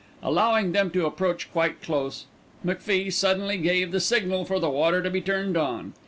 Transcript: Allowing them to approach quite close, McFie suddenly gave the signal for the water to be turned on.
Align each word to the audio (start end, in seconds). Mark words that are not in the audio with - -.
Allowing 0.23 0.71
them 0.71 0.89
to 0.89 1.05
approach 1.05 1.51
quite 1.51 1.79
close, 1.83 2.25
McFie 2.65 3.13
suddenly 3.13 3.57
gave 3.57 3.91
the 3.91 3.99
signal 3.99 4.45
for 4.45 4.57
the 4.59 4.67
water 4.67 5.03
to 5.03 5.11
be 5.11 5.21
turned 5.21 5.55
on. 5.55 5.93